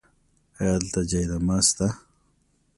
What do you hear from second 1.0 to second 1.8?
جای نماز